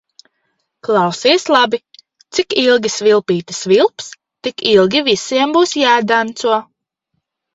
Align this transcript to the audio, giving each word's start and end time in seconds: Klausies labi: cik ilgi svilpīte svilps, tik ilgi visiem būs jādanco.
Klausies 0.85 1.43
labi: 1.55 1.79
cik 2.37 2.55
ilgi 2.61 2.91
svilpīte 2.93 3.57
svilps, 3.57 4.09
tik 4.47 4.65
ilgi 4.73 5.03
visiem 5.11 5.53
būs 5.59 5.77
jādanco. 5.83 6.57